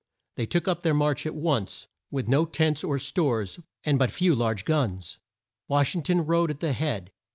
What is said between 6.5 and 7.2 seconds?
the head.